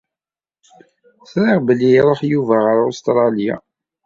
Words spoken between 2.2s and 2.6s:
Yuba